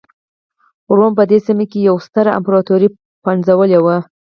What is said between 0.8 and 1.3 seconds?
روم په